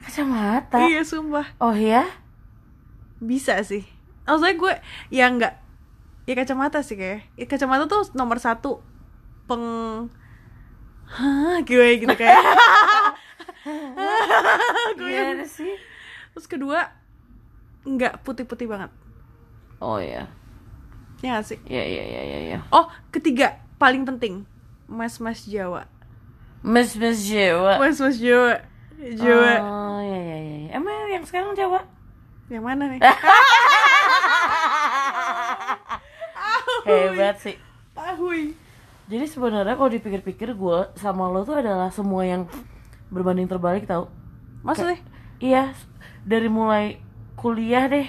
kacamata? 0.00 0.80
Iya 0.86 1.04
sumpah. 1.04 1.52
Oh 1.60 1.74
ya 1.76 2.21
bisa 3.22 3.62
sih. 3.62 3.86
Maksudnya 4.22 4.52
gue 4.52 4.72
ya 5.08 5.24
nggak 5.28 5.52
ya 6.22 6.32
kacamata 6.34 6.80
sih 6.80 6.94
kayak. 6.94 7.26
Ya, 7.34 7.44
kacamata 7.46 7.86
tuh 7.86 8.06
nomor 8.12 8.36
satu 8.36 8.78
peng 9.44 9.60
Hah, 11.04 11.60
gue 11.60 11.98
gitu 11.98 12.10
kayak. 12.10 12.40
gue 14.98 15.10
yang- 15.10 15.44
sih 15.44 15.74
Terus 16.32 16.46
kedua 16.46 16.88
nggak 17.82 18.22
putih-putih 18.22 18.64
banget. 18.64 18.88
oh 19.78 19.98
ya 19.98 20.24
Ya 21.20 21.32
nggak 21.32 21.44
sih? 21.44 21.56
ya 21.64 21.80
ya 21.80 22.02
ya 22.02 22.20
ya 22.24 22.38
ya 22.48 22.58
Oh, 22.68 22.84
ketiga 23.08 23.56
paling 23.76 24.02
penting. 24.02 24.42
Mas-mas 24.86 25.44
Jawa. 25.44 25.84
Mas 26.60 26.94
Mas 26.94 27.18
Jawa 27.22 27.76
Mas-mas 27.78 28.16
Jawa. 28.16 28.58
Jawa. 28.98 29.52
oh 29.58 29.98
ya 29.98 30.16
ya 30.16 30.36
ya 30.38 30.54
ya. 30.64 30.68
emang 30.72 30.94
yang 31.08 31.22
sekarang 31.22 31.52
Jawa 31.52 31.84
Yang 32.52 32.64
mana 32.68 32.84
nih? 32.92 33.00
hebat 36.82 37.36
sih 37.40 37.56
Tahui. 37.92 38.56
Jadi 39.06 39.24
sebenarnya 39.28 39.76
kalau 39.76 39.90
dipikir-pikir 39.92 40.56
gue 40.56 40.78
sama 40.96 41.28
lo 41.28 41.44
tuh 41.44 41.60
adalah 41.60 41.92
semua 41.92 42.24
yang 42.24 42.48
berbanding 43.12 43.44
terbalik 43.44 43.84
tau 43.84 44.08
Maksudnya? 44.64 44.96
Iya, 45.42 45.74
dari 46.24 46.48
mulai 46.48 47.02
kuliah 47.36 47.90
deh 47.90 48.08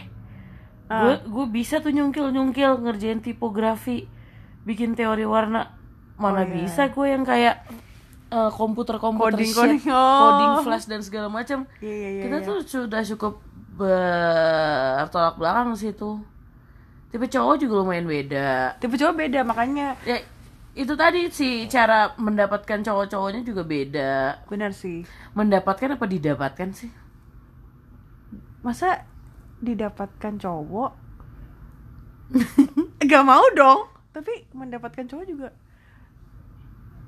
Gue 0.88 1.16
gue 1.26 1.46
bisa 1.52 1.82
tuh 1.84 1.92
nyungkil-nyungkil 1.92 2.84
ngerjain 2.84 3.20
tipografi 3.20 4.08
Bikin 4.64 4.96
teori 4.96 5.28
warna 5.28 5.76
Mana 6.16 6.46
Oh, 6.46 6.48
iya. 6.48 6.64
bisa 6.64 6.88
gue 6.88 7.08
yang 7.10 7.28
kayak 7.28 7.68
eh, 8.32 8.52
komputer-komputer 8.54 9.36
Coding, 9.44 9.52
shit, 9.52 9.60
coding, 9.60 9.84
oh. 9.92 10.20
coding 10.24 10.54
flash 10.64 10.86
dan 10.88 11.02
segala 11.04 11.28
macam 11.28 11.68
Iya, 11.84 11.92
iya, 11.92 12.10
iya. 12.16 12.24
Kita 12.30 12.38
iya. 12.40 12.48
tuh 12.48 12.58
sudah 12.64 13.02
cukup 13.04 13.53
bertolak 13.74 15.36
belakang 15.38 15.74
sih 15.74 15.94
tuh 15.94 16.22
Tipe 17.14 17.30
cowok 17.30 17.62
juga 17.62 17.74
lumayan 17.82 18.10
beda 18.10 18.78
Tipe 18.82 18.98
cowok 18.98 19.16
beda 19.18 19.46
makanya 19.46 19.98
ya 20.06 20.18
itu 20.74 20.94
tadi 20.98 21.30
sih 21.30 21.70
cara 21.70 22.18
mendapatkan 22.18 22.82
cowok-cowoknya 22.82 23.46
juga 23.46 23.62
beda 23.62 24.42
benar 24.50 24.74
sih. 24.74 25.06
mendapatkan 25.38 25.94
apa 25.94 26.06
didapatkan 26.10 26.70
sih 26.74 26.90
Masa 28.64 29.04
didapatkan 29.60 30.40
cowok? 30.40 30.92
Gak 33.12 33.24
mau 33.28 33.44
dong. 33.52 33.92
Tapi 34.16 34.48
mendapatkan 34.56 35.04
cowok 35.04 35.26
juga. 35.28 35.50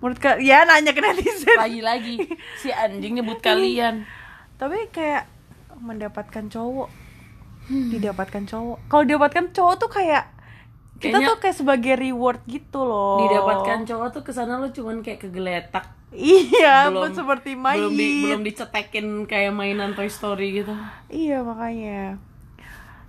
Menurut 0.03 0.19
ka 0.19 0.35
ya 0.43 0.67
nanya 0.67 0.91
ke 0.91 0.99
netizen. 0.99 1.55
lagi-lagi 1.55 2.19
si 2.59 2.67
anjing 2.67 3.15
nyebut 3.15 3.39
kalian 3.47 4.03
Tapi 4.59 4.91
kayak 4.91 5.31
mendapatkan 5.77 6.45
cowok, 6.45 6.89
didapatkan 7.67 8.43
cowok. 8.43 8.77
Kalau 8.85 9.03
didapatkan 9.03 9.45
cowok 9.51 9.75
tuh 9.77 9.89
kayak 9.91 10.23
kita 10.95 11.11
Kayaknya- 11.13 11.27
tuh 11.27 11.37
kayak 11.37 11.57
sebagai 11.57 11.93
reward 11.95 12.39
gitu 12.45 12.79
loh. 12.81 13.19
didapatkan 13.21 13.83
cowok 13.83 14.07
tuh 14.11 14.21
ke 14.21 14.31
sana 14.31 14.55
lu 14.55 14.69
cuman 14.69 14.99
kayak 14.99 15.19
kegeletak 15.21 15.91
Iya, 16.09 16.87
belum, 16.87 17.11
seperti 17.11 17.51
main. 17.53 17.75
belum 17.81 17.93
di, 17.93 18.07
belum 18.23 18.41
dicetekin 18.41 19.05
kayak 19.25 19.51
mainan 19.51 19.91
Toy 19.91 20.07
Story 20.07 20.55
gitu 20.55 20.71
Iya 21.07 21.43
makanya. 21.43 22.15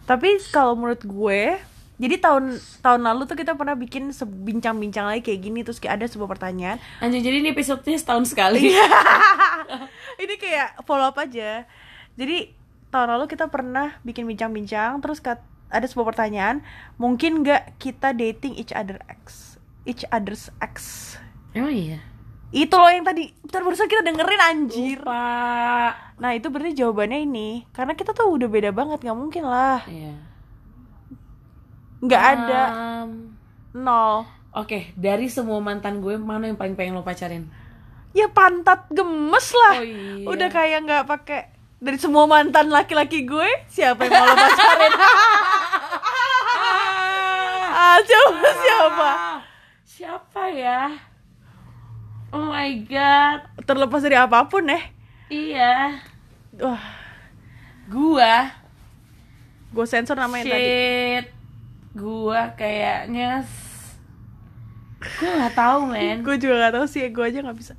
Tapi 0.02 0.26
kalau 0.49 0.75
menurut 0.75 0.99
gue, 1.00 1.62
jadi 1.96 2.14
tahun 2.16 2.54
tahun 2.80 3.00
lalu 3.04 3.23
tuh 3.25 3.37
kita 3.37 3.54
pernah 3.54 3.73
bikin 3.73 4.11
bincang-bincang 4.11 5.06
lagi 5.06 5.23
kayak 5.23 5.40
gini 5.40 5.62
terus 5.62 5.78
kayak 5.78 5.96
ada 5.96 6.06
sebuah 6.06 6.26
pertanyaan. 6.28 6.82
anjing 6.99 7.23
jadi 7.23 7.38
ini 7.38 7.50
episode-nya 7.50 7.94
setahun 7.94 8.26
sekali 8.28 8.66
Iya. 8.68 8.82
Ini 10.16 10.35
kayak 10.35 10.82
follow 10.82 11.06
up 11.06 11.16
aja. 11.16 11.62
Jadi 12.16 12.50
tahun 12.88 13.08
lalu 13.16 13.25
kita 13.28 13.52
pernah 13.52 14.00
bikin 14.02 14.25
bincang-bincang 14.25 15.04
terus 15.04 15.20
ada 15.68 15.87
sebuah 15.87 16.16
pertanyaan, 16.16 16.64
mungkin 16.96 17.44
nggak 17.44 17.76
kita 17.76 18.16
dating 18.16 18.56
each 18.56 18.73
other 18.73 18.96
ex, 19.11 19.56
each 19.85 20.06
other's 20.08 20.49
ex? 20.62 21.14
oh 21.56 21.68
iya 21.68 22.00
Itu 22.54 22.78
loh 22.78 22.88
yang 22.88 23.02
tadi, 23.02 23.35
bentar 23.42 23.61
barusan 23.61 23.90
kita 23.90 24.06
dengerin 24.06 24.42
anjir. 24.42 24.99
lupa 25.02 25.92
Nah 26.16 26.30
itu 26.32 26.46
berarti 26.49 26.78
jawabannya 26.78 27.26
ini, 27.26 27.49
karena 27.75 27.92
kita 27.92 28.14
tuh 28.16 28.32
udah 28.32 28.49
beda 28.49 28.70
banget, 28.73 29.02
nggak 29.02 29.18
mungkin 29.18 29.44
lah, 29.44 29.82
iya 29.90 30.14
nggak 31.96 32.23
ada 32.23 32.62
Um, 33.02 33.35
nol. 33.73 34.28
oke 34.52 34.92
dari 34.94 35.32
semua 35.32 35.58
mantan 35.64 36.04
gue 36.04 36.16
mana 36.20 36.49
yang 36.49 36.56
paling 36.61 36.76
pengen 36.76 36.96
lo 36.96 37.02
pacarin 37.04 37.49
Ya 38.16 38.32
pantat 38.32 38.88
gemes 38.88 39.52
lah. 39.52 39.76
Oh, 39.76 39.85
iya. 39.85 40.25
Udah 40.25 40.49
kayak 40.49 40.88
nggak 40.88 41.04
pakai 41.04 41.52
dari 41.76 41.99
semua 42.00 42.25
mantan 42.25 42.73
laki-laki 42.73 43.25
gue, 43.25 43.49
siapa 43.68 44.09
yang 44.09 44.12
mau 44.16 44.26
lo 44.26 44.35
pacarin? 44.35 44.92
ah, 47.76 47.99
coba 48.00 48.49
siapa? 48.56 49.11
siapa 49.97 50.52
ya 50.52 50.92
oh 52.28 52.52
my 52.52 52.85
god 52.85 53.49
Terlepas 53.64 54.04
dari 54.04 54.12
apa 54.21 54.45
pun 54.45 54.68
eh. 54.68 54.92
iya 55.33 55.97
Wah, 56.61 56.85
gua 57.88 58.52
gue 59.73 59.87
sensor 59.88 60.21
namanya 60.21 60.52
tadi. 60.52 60.61
shit 60.61 61.26
gua 61.97 62.52
kayaknya 62.61 63.40
gua 64.96 65.32
nggak 65.44 65.54
tahu 65.54 65.80
men 65.92 66.24
Gue 66.24 66.36
juga 66.40 66.54
gak 66.66 66.74
tahu 66.80 66.86
sih, 66.88 67.04
gue 67.12 67.24
aja 67.24 67.38
nggak 67.44 67.58
bisa. 67.58 67.72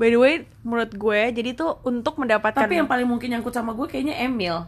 By 0.00 0.08
the 0.08 0.18
way, 0.18 0.34
menurut 0.64 0.92
gue, 0.96 1.20
jadi 1.30 1.52
tuh 1.52 1.78
untuk 1.84 2.16
mendapatkan 2.16 2.64
tapi 2.64 2.80
yang 2.80 2.88
paling 2.88 3.04
mungkin 3.04 3.28
nyangkut 3.36 3.52
sama 3.52 3.76
gue 3.76 3.86
kayaknya 3.86 4.16
Emil 4.24 4.64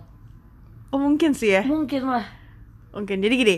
Oh 0.95 1.01
mungkin 1.01 1.35
sih 1.35 1.51
ya. 1.59 1.63
mungkin 1.67 2.07
lah 2.07 2.27
Mungkin. 2.95 3.27
Jadi 3.27 3.35
gini, 3.35 3.57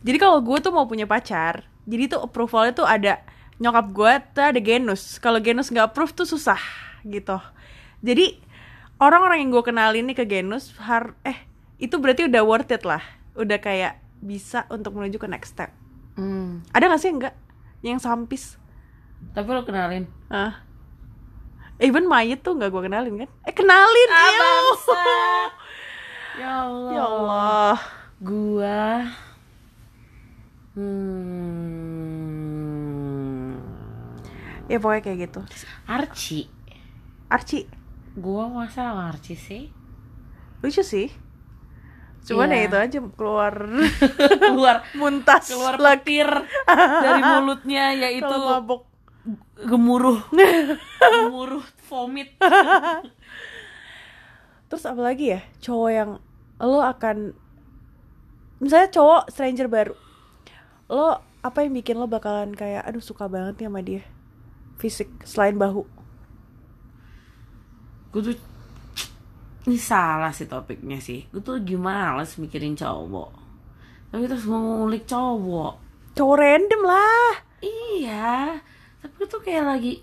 Jadi 0.00 0.16
kalau 0.16 0.40
gue 0.40 0.56
tuh 0.64 0.72
mau 0.72 0.88
punya 0.88 1.04
pacar, 1.04 1.68
jadi 1.84 2.08
tuh 2.08 2.24
approvalnya 2.24 2.72
tuh 2.72 2.88
ada 2.88 3.20
nyokap 3.60 3.86
gue 3.92 4.12
tuh 4.32 4.44
ada 4.48 4.60
genus. 4.64 5.20
Kalau 5.20 5.36
genus 5.44 5.68
nggak 5.68 5.92
approve 5.92 6.16
tuh 6.16 6.24
susah 6.24 6.56
gitu. 7.04 7.36
Jadi 8.00 8.40
orang-orang 8.96 9.44
yang 9.44 9.52
gue 9.52 9.60
kenalin 9.60 10.08
nih 10.08 10.16
ke 10.16 10.24
genus 10.24 10.72
har 10.80 11.12
eh 11.20 11.36
itu 11.76 12.00
berarti 12.00 12.32
udah 12.32 12.42
worth 12.46 12.72
it 12.72 12.80
lah. 12.88 13.04
Udah 13.36 13.60
kayak 13.60 14.00
bisa 14.24 14.64
untuk 14.72 14.96
menuju 14.96 15.20
ke 15.20 15.28
next 15.28 15.52
step. 15.52 15.68
Hmm. 16.16 16.64
Ada 16.72 16.88
gak 16.88 17.02
sih 17.04 17.12
enggak 17.12 17.34
yang 17.82 17.98
sampis? 18.02 18.58
Tapi 19.34 19.48
lo 19.50 19.62
kenalin. 19.62 20.06
Ah. 20.30 20.62
Even 21.78 22.10
mayat 22.10 22.42
tuh 22.42 22.58
nggak 22.58 22.74
gue 22.74 22.82
kenalin 22.90 23.14
kan? 23.22 23.30
Eh 23.46 23.54
kenalin 23.54 24.08
Ah. 24.10 25.46
Ya 26.38 26.62
Allah. 26.62 26.90
Ya 26.94 27.02
Allah. 27.02 27.74
Gua 28.22 29.10
hmm, 30.78 31.18
Ya 34.70 34.78
pokoknya 34.78 35.02
kayak 35.02 35.18
gitu. 35.26 35.40
Archie. 35.86 36.46
Archie 37.26 37.66
Gua 38.14 38.46
masa 38.46 38.90
sama 38.90 39.10
Archie 39.10 39.38
sih? 39.38 39.70
lucu 40.62 40.82
sih. 40.82 41.10
Cuman 42.28 42.48
Iya. 42.48 42.56
ya 42.56 42.62
itu 42.62 42.76
aja 42.76 42.98
keluar 43.16 43.54
keluar 44.52 44.76
muntas 44.92 45.48
keluar 45.48 45.74
petir 45.74 46.28
dari 47.04 47.22
mulutnya 47.24 47.96
yaitu 47.96 48.22
kalau 48.22 48.60
mabok. 48.60 48.82
gemuruh 49.58 50.20
gemuruh 51.00 51.64
vomit 51.88 52.36
Terus 54.68 54.84
apa 54.84 55.00
lagi 55.00 55.32
ya? 55.32 55.40
Cowok 55.58 55.90
yang 55.90 56.10
lo 56.60 56.80
akan 56.80 57.32
misalnya 58.58 58.92
cowok 58.92 59.32
stranger 59.32 59.64
baru. 59.64 59.94
Lo 60.86 61.16
apa 61.40 61.64
yang 61.64 61.72
bikin 61.72 61.96
lo 61.96 62.04
bakalan 62.04 62.52
kayak 62.52 62.84
aduh 62.84 63.00
suka 63.00 63.24
banget 63.26 63.56
nih 63.56 63.66
sama 63.66 63.80
dia? 63.80 64.02
Fisik 64.76 65.08
selain 65.24 65.56
bahu. 65.56 65.88
gue 68.08 68.20
tuh 68.24 68.36
ini 69.68 69.76
salah 69.76 70.32
sih 70.32 70.48
topiknya 70.48 70.96
sih 70.98 71.28
gue 71.28 71.38
tuh 71.38 71.60
gimana 71.60 72.16
males 72.16 72.34
mikirin 72.36 72.72
cowok 72.72 73.30
tapi 74.08 74.24
terus 74.24 74.48
mau 74.48 74.58
ngulik 74.58 75.04
cowok 75.04 75.84
Cowok 76.10 76.34
random 76.34 76.82
lah. 76.82 77.30
iya 77.60 78.58
tapi 78.98 79.12
gue 79.14 79.28
tuh 79.28 79.38
kayak 79.38 79.68
lagi 79.68 80.00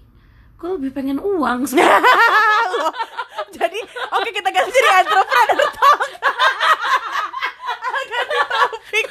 gue 0.55 0.69
lebih 0.71 0.93
pengen 0.93 1.17
uang 1.17 1.65
sih 1.65 1.81
Lo. 2.75 2.87
Jadi 3.49 3.79
oke 4.11 4.29
kita 4.29 4.47
ganti 4.47 4.69
jadi 4.69 5.01
entrepreneur 5.01 5.69
talk. 5.71 5.99
ganti 8.05 8.37
topik. 8.45 9.07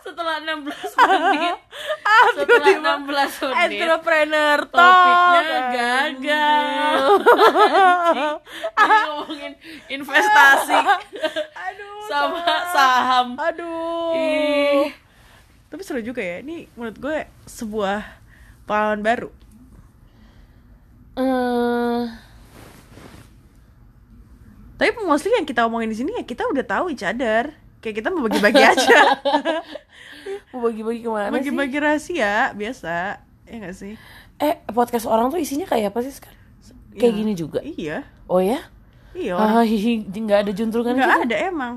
setelah 0.00 0.34
16 0.40 0.64
menit 0.96 1.56
Ah, 2.02 2.22
setelah 2.32 2.66
tiba-tiba 2.66 2.92
16 3.04 3.46
menit 3.46 3.62
entrepreneur 3.76 4.58
talk. 4.64 4.80
topiknya 4.80 5.42
gagal 5.70 7.02
investasi 9.96 10.76
Aduh. 11.66 11.98
sama 12.06 12.44
saham 12.70 13.26
Aduh. 13.34 14.12
Ih. 14.14 14.92
Tapi 15.66 15.80
seru 15.82 16.00
juga 16.00 16.22
ya. 16.22 16.40
Ini 16.40 16.70
menurut 16.78 16.96
gue 16.96 17.16
sebuah 17.44 18.04
pengalaman 18.64 19.02
baru. 19.02 19.30
Eh, 21.16 22.02
Tapi 24.76 24.90
mostly 25.02 25.32
yang 25.32 25.48
kita 25.48 25.64
omongin 25.64 25.88
di 25.88 25.96
sini 25.96 26.12
ya 26.12 26.22
kita 26.22 26.44
udah 26.44 26.64
tahu 26.64 26.92
each 26.92 27.00
other. 27.00 27.56
Kayak 27.80 28.04
kita 28.04 28.08
mau 28.12 28.24
bagi-bagi 28.24 28.60
aja. 28.60 28.98
mau 30.52 30.60
bagi-bagi 30.62 31.00
ke 31.00 31.10
mana 31.10 31.26
sih? 31.26 31.32
Bagi-bagi 31.32 31.76
rahasia 31.80 32.32
biasa. 32.52 32.96
Ya 33.46 33.54
gak 33.62 33.76
sih? 33.78 33.94
Eh, 34.36 34.54
podcast 34.68 35.08
orang 35.08 35.32
tuh 35.32 35.40
isinya 35.40 35.64
kayak 35.64 35.96
apa 35.96 36.04
sih 36.04 36.12
sekarang? 36.12 36.42
Kayak 36.96 37.12
Ya, 37.12 37.18
gini 37.18 37.32
juga. 37.32 37.60
Iya. 37.64 37.96
Oh 38.28 38.40
ya? 38.40 38.60
Iya. 39.16 39.34
Ah, 39.34 39.64
hihi, 39.64 40.04
nggak 40.28 40.38
ada 40.46 40.52
juntrungan 40.52 40.92
Nggak 40.92 41.08
gitu? 41.08 41.24
ada 41.32 41.36
emang. 41.48 41.74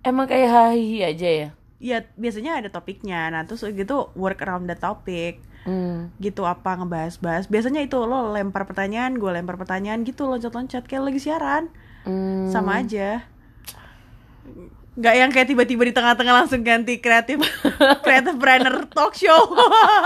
Emang 0.00 0.26
kayak 0.28 0.48
hahihi 0.48 0.98
aja 1.04 1.28
ya? 1.28 1.48
Ya 1.80 1.98
biasanya 2.16 2.60
ada 2.60 2.68
topiknya. 2.72 3.28
Nah 3.28 3.44
terus 3.44 3.60
gitu 3.64 4.08
work 4.16 4.40
around 4.40 4.64
the 4.68 4.76
topic. 4.76 5.40
Hmm. 5.68 6.12
Gitu 6.20 6.44
apa 6.44 6.76
ngebahas-bahas. 6.80 7.48
Biasanya 7.48 7.84
itu 7.84 7.96
lo 8.00 8.32
lempar 8.32 8.64
pertanyaan, 8.68 9.16
gue 9.16 9.30
lempar 9.32 9.56
pertanyaan 9.56 10.04
gitu 10.04 10.28
loncat-loncat 10.28 10.84
kayak 10.88 11.12
lagi 11.12 11.20
siaran. 11.20 11.68
Hmm. 12.04 12.48
Sama 12.52 12.84
aja. 12.84 13.24
Nggak 14.94 15.14
yang 15.18 15.30
kayak 15.34 15.48
tiba-tiba 15.50 15.82
di 15.90 15.94
tengah-tengah 15.94 16.34
langsung 16.44 16.62
ganti 16.62 17.02
kreatif 17.02 17.42
kreatif 18.06 18.34
brandner 18.38 18.86
talk 18.94 19.18
show. 19.18 19.50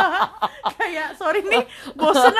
kayak 0.80 1.12
sorry 1.20 1.44
nih 1.44 1.68
bosen. 1.92 2.32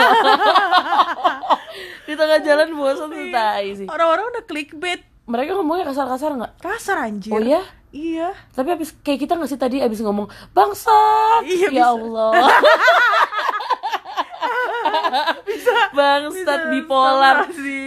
Di 2.09 2.17
tengah 2.17 2.41
jalan 2.41 2.73
bosan 2.73 3.13
tuh 3.13 3.29
tai 3.29 3.69
sih. 3.77 3.85
Orang-orang 3.85 4.33
udah 4.33 4.45
clickbait. 4.49 5.05
Mereka 5.29 5.61
ngomongnya 5.61 5.93
kasar-kasar 5.93 6.41
nggak? 6.41 6.53
Kasar 6.65 7.05
anjir. 7.05 7.37
Oh 7.37 7.41
ya? 7.45 7.61
Iya. 7.93 8.33
Tapi 8.57 8.81
abis 8.81 8.97
kayak 9.05 9.29
kita 9.29 9.37
nggak 9.37 9.51
sih 9.53 9.61
tadi 9.61 9.85
abis 9.85 10.01
ngomong 10.01 10.33
bangsat? 10.57 11.45
Iya, 11.45 11.69
ya 11.69 11.71
bisa. 11.73 11.85
Allah. 11.93 12.33
bangsat 15.99 16.61
Bisa, 16.61 16.71
bipolar. 16.71 17.37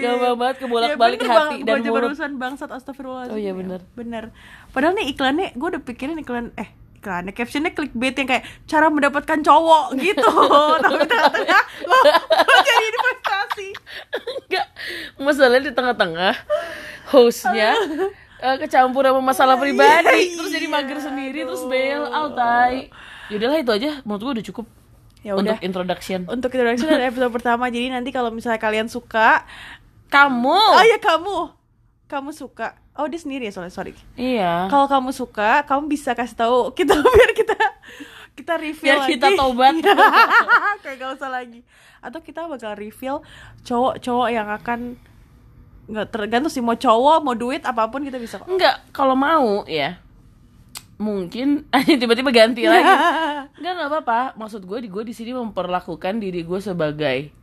Gampang 0.02 0.36
banget 0.36 0.58
kebolak-balik 0.60 1.20
Ya, 1.20 1.24
bener, 1.24 1.38
hati 1.38 1.56
Bang. 1.58 1.66
dan 1.66 1.78
mulut. 1.82 1.96
barusan 1.96 2.32
bangsat 2.36 2.70
astagfirullahaladzim. 2.70 3.34
Oh, 3.34 3.40
iya, 3.40 3.52
Ya, 3.52 3.54
bener. 3.54 3.80
Bener. 3.94 4.24
Padahal 4.70 4.96
nih 4.96 5.12
iklannya 5.12 5.48
gue 5.54 5.68
udah 5.70 5.82
pikirin 5.82 6.18
iklan 6.18 6.52
eh 6.56 6.70
iklannya 6.98 7.34
captionnya 7.34 7.72
clickbait 7.72 8.14
yang 8.14 8.30
kayak 8.30 8.46
cara 8.66 8.88
mendapatkan 8.88 9.40
cowok 9.42 9.86
gitu. 10.06 10.32
Tapi 10.78 11.04
tengah-tengah 11.04 11.62
lo, 11.84 11.98
lo 12.30 12.56
jadi 12.62 12.86
investasi. 12.88 13.68
Enggak. 14.14 14.66
Masalahnya 15.18 15.62
di 15.66 15.74
tengah-tengah 15.74 16.34
hostnya 17.08 17.74
eh, 18.46 18.56
kecampur 18.58 19.04
sama 19.04 19.22
masalah 19.22 19.56
pribadi, 19.56 20.32
Iya, 20.32 20.38
terus 20.38 20.50
jadi 20.50 20.66
iya, 20.66 20.74
mager 20.74 20.98
sendiri, 20.98 21.40
terus 21.44 21.66
bail 21.66 22.06
out 22.06 22.34
tai. 22.34 22.90
Yaudahlah 23.30 23.60
itu 23.60 23.72
aja, 23.72 23.92
menurut 24.02 24.22
gue 24.22 24.32
udah 24.40 24.46
cukup 24.46 24.66
Ya 25.22 25.38
untuk 25.38 25.54
udah. 25.54 25.62
introduction. 25.62 26.26
Untuk 26.26 26.50
introduction 26.50 26.90
dari 26.90 27.06
episode 27.06 27.30
pertama. 27.30 27.70
Jadi 27.70 27.90
nanti 27.90 28.10
kalau 28.10 28.30
misalnya 28.30 28.58
kalian 28.58 28.90
suka, 28.90 29.46
Kamu? 30.10 30.50
oh 30.76 30.84
ya 30.84 30.98
kamu, 30.98 31.38
kamu 32.06 32.30
suka. 32.34 32.76
Oh 32.92 33.08
dia 33.08 33.16
sendiri 33.16 33.48
ya 33.48 33.54
soalnya 33.54 33.72
sorry. 33.72 33.94
Iya. 34.14 34.68
Kalau 34.68 34.86
kamu 34.86 35.14
suka, 35.14 35.64
kamu 35.64 35.88
bisa 35.88 36.12
kasih 36.12 36.36
tahu 36.36 36.58
kita 36.74 36.92
biar 37.16 37.32
kita 37.32 37.56
kita 38.32 38.54
reveal 38.58 38.84
Biar 38.84 39.00
lagi. 39.00 39.12
kita 39.14 39.28
tobat. 39.36 39.74
Kayak 40.82 40.96
gak 41.02 41.12
usah 41.16 41.30
lagi. 41.30 41.60
Atau 42.02 42.20
kita 42.20 42.50
bakal 42.50 42.74
reveal 42.74 43.22
cowok-cowok 43.62 44.28
yang 44.28 44.50
akan 44.50 44.98
nggak 45.86 46.08
tergantung 46.08 46.48
sih 46.48 46.64
mau 46.64 46.74
cowok 46.74 47.20
mau 47.20 47.36
duit 47.36 47.62
apa 47.62 47.88
pun 47.88 48.02
kita 48.02 48.18
bisa 48.18 48.40
kok. 48.40 48.48
Enggak, 48.48 48.80
kalau 48.92 49.14
mau 49.14 49.64
ya 49.68 50.00
mungkin 51.02 51.66
tiba-tiba 52.02 52.30
ganti 52.30 52.70
lagi. 52.70 52.86
Enggak 53.58 53.74
nggak 53.74 53.90
apa-apa. 53.90 54.20
Maksud 54.38 54.62
gue 54.70 54.86
di 54.86 54.90
gue 54.94 55.02
di 55.02 55.14
sini 55.18 55.34
memperlakukan 55.34 56.22
diri 56.22 56.46
gue 56.46 56.60
sebagai 56.62 57.42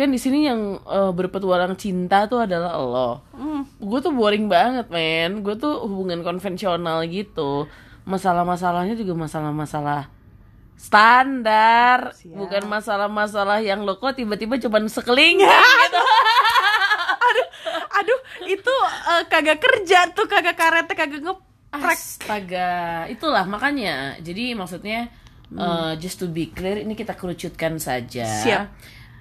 kan 0.00 0.08
di 0.08 0.16
sini 0.16 0.48
yang 0.48 0.80
eh, 0.80 1.12
berpetualang 1.12 1.76
cinta 1.76 2.24
tuh 2.24 2.44
adalah 2.44 2.72
lo. 2.80 3.20
Hmm. 3.36 3.68
Gue 3.76 4.00
tuh 4.00 4.12
boring 4.16 4.48
banget, 4.48 4.88
men. 4.88 5.44
Gue 5.44 5.60
tuh 5.60 5.84
hubungan 5.84 6.24
konvensional 6.24 7.04
gitu. 7.04 7.68
Masalah-masalahnya 8.08 8.96
juga 8.96 9.12
masalah-masalah 9.12 10.08
standar, 10.80 12.16
Siap. 12.16 12.32
bukan 12.32 12.64
masalah-masalah 12.64 13.60
yang 13.60 13.84
lo 13.84 14.00
kok 14.00 14.16
tiba-tiba 14.16 14.56
cuman 14.56 14.88
sekelingking 14.88 15.44
gitu. 15.84 16.00
Aduh, 18.00 18.20
itu 18.48 18.74
eh, 19.12 19.22
kagak 19.28 19.60
kerja 19.60 20.08
tuh, 20.16 20.24
kagak 20.24 20.56
karetnya 20.56 20.96
kagak 20.96 21.20
ngeprek. 21.20 21.49
Astaga, 21.70 23.06
itulah 23.06 23.46
makanya. 23.46 24.18
Jadi 24.18 24.58
maksudnya 24.58 25.06
uh, 25.54 25.94
just 25.98 26.18
to 26.18 26.26
be 26.26 26.50
clear, 26.50 26.82
ini 26.82 26.98
kita 26.98 27.14
kerucutkan 27.14 27.78
saja. 27.78 28.26
Siap. 28.26 28.66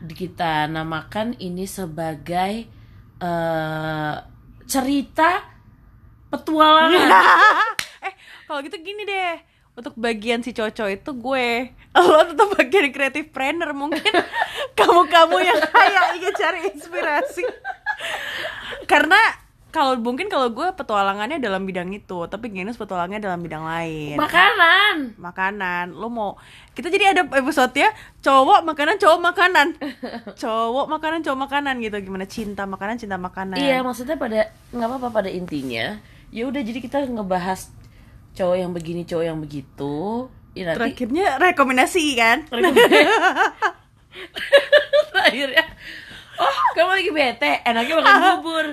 Kita 0.10 0.66
namakan 0.66 1.38
ini 1.38 1.70
sebagai 1.70 2.66
uh, 3.22 4.16
cerita 4.66 5.46
petualangan. 6.34 7.10
eh, 8.08 8.14
kalau 8.50 8.60
gitu 8.66 8.78
gini 8.82 9.06
deh. 9.06 9.50
Untuk 9.80 9.96
bagian 9.96 10.44
si 10.44 10.52
Coco 10.52 10.92
itu 10.92 11.08
gue 11.16 11.72
Lo 11.96 12.20
tetap 12.28 12.52
bagian 12.52 12.92
kreatif 12.92 13.32
planner 13.32 13.72
Mungkin 13.72 14.12
kamu-kamu 14.80 15.38
yang 15.40 15.62
kayak 15.72 16.06
ingin 16.20 16.34
cari 16.36 16.60
inspirasi 16.68 17.48
Karena 18.84 19.16
kalau 19.70 19.94
mungkin 20.02 20.28
kalau 20.34 20.50
gue 20.50 20.68
petualangannya 20.74 21.38
dalam 21.38 21.62
bidang 21.66 21.94
itu 21.94 22.26
Tapi 22.26 22.50
Genus 22.50 22.78
petualangnya 22.78 23.22
dalam 23.22 23.40
bidang 23.46 23.62
lain. 23.62 24.18
Makanan. 24.18 25.14
Makanan. 25.22 25.94
Lo 25.94 26.10
mau 26.10 26.36
Kita 26.74 26.90
jadi 26.90 27.14
ada 27.14 27.22
episode 27.38 27.74
ya 27.78 27.94
Cowok 28.26 28.66
makanan, 28.66 28.98
cowok 28.98 29.20
makanan. 29.22 29.68
Cowok 30.42 30.86
makanan, 30.90 31.20
cowok 31.22 31.40
makanan 31.46 31.76
gitu. 31.86 31.98
Gimana 32.02 32.26
cinta 32.26 32.66
makanan, 32.66 32.98
cinta 32.98 33.18
makanan. 33.22 33.62
Iya, 33.62 33.86
maksudnya 33.86 34.18
pada 34.18 34.50
nggak 34.74 34.88
apa-apa 34.90 35.08
pada 35.14 35.30
intinya. 35.30 36.02
Ya 36.30 36.46
udah 36.50 36.62
jadi 36.62 36.80
kita 36.82 37.06
ngebahas 37.10 37.70
cowok 38.34 38.58
yang 38.58 38.72
begini 38.74 39.06
cowok 39.06 39.26
yang 39.26 39.40
begitu. 39.40 40.28
Ya 40.58 40.74
nanti 40.74 40.78
Terakhirnya 40.82 41.26
rekomendasi 41.38 42.04
kan? 42.18 42.38
akhirnya 45.30 45.66
oh 46.40 46.56
kamu 46.76 46.92
lagi 46.96 47.12
bete 47.12 47.52
enaknya 47.68 47.94
makan 48.00 48.20
bubur. 48.40 48.66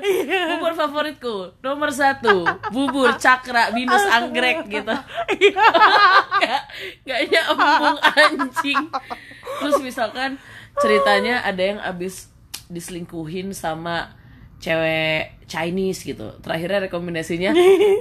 Bubur 0.55 0.72
favoritku 0.79 1.37
nomor 1.61 1.90
satu 1.90 2.46
bubur 2.70 3.18
cakra 3.18 3.74
binus 3.74 4.07
anggrek 4.07 4.70
gitu. 4.70 4.94
Nggak 6.40 6.62
nggak 7.05 7.20
nyambung 7.33 7.98
anjing. 8.00 8.83
Terus 9.61 9.76
misalkan 9.83 10.38
ceritanya 10.79 11.42
ada 11.42 11.62
yang 11.62 11.81
abis 11.83 12.31
diselingkuhin 12.70 13.50
sama 13.55 14.14
cewek 14.62 15.46
Chinese 15.50 16.02
gitu. 16.07 16.38
Terakhirnya 16.42 16.90
rekomendasinya 16.90 17.50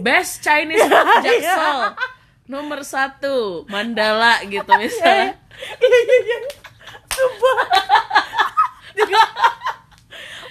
best 0.06 0.45
Chinese 0.45 0.86
food 0.86 1.10
jaksel. 1.25 1.97
Nomor 2.45 2.86
satu 2.86 3.65
Mandala 3.73 4.45
gitu 4.45 4.69
misalnya. 4.78 5.34
Iya 5.82 5.97
iya 6.06 6.17
iya. 6.21 6.38
Sumpah. 7.10 7.58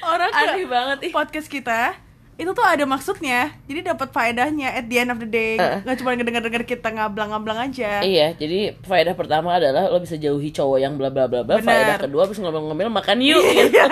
Orang 0.05 0.31
ke 0.31 0.45
aneh 0.45 0.67
banget 0.69 0.99
ih 1.09 1.12
podcast 1.12 1.49
kita 1.49 1.97
itu 2.35 2.51
tuh 2.51 2.67
ada 2.67 2.83
maksudnya. 2.83 3.55
Jadi 3.71 3.87
dapat 3.87 4.11
faedahnya 4.11 4.75
at 4.75 4.90
the 4.90 4.99
end 4.99 5.14
of 5.14 5.23
the 5.23 5.31
day. 5.31 5.55
Uh. 5.55 5.79
Nggak 5.87 5.97
cuma 6.03 6.19
ngedenger-denger 6.19 6.62
kita 6.67 6.88
ngablang-ngablang 6.90 7.71
aja. 7.71 8.03
Iya, 8.03 8.35
jadi 8.35 8.75
faedah 8.83 9.14
pertama 9.14 9.55
adalah 9.55 9.87
lo 9.87 10.03
bisa 10.03 10.19
jauhi 10.19 10.51
cowok 10.51 10.79
yang 10.83 10.99
bla 10.99 11.14
bla 11.14 11.31
bla 11.31 11.47
bla. 11.47 11.62
Benar. 11.62 11.71
Faedah 11.71 11.97
kedua 12.03 12.27
bisa 12.27 12.43
ngomel-ngomel 12.43 12.90
makan 12.90 13.23
yuk. 13.23 13.38
gitu. 13.38 13.79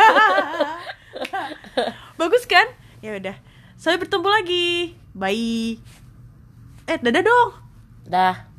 Bagus 2.20 2.42
kan? 2.50 2.66
Ya 2.98 3.14
udah. 3.14 3.38
Sampai 3.78 4.02
bertemu 4.02 4.26
lagi. 4.26 4.98
Bye. 5.14 5.78
Eh, 6.90 6.98
dadah 6.98 7.22
dong. 7.22 7.50
Dah. 8.10 8.51